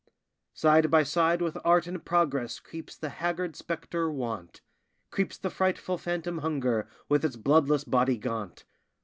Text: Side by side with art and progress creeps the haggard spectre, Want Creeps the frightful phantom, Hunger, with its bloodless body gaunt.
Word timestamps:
Side 0.55 0.89
by 0.89 1.03
side 1.03 1.43
with 1.43 1.59
art 1.63 1.85
and 1.85 2.03
progress 2.03 2.59
creeps 2.59 2.97
the 2.97 3.09
haggard 3.09 3.55
spectre, 3.55 4.09
Want 4.09 4.61
Creeps 5.11 5.37
the 5.37 5.51
frightful 5.51 5.99
phantom, 5.99 6.39
Hunger, 6.39 6.87
with 7.07 7.23
its 7.23 7.35
bloodless 7.35 7.83
body 7.83 8.17
gaunt. 8.17 8.65